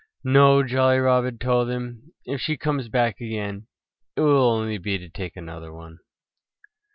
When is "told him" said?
1.37-2.11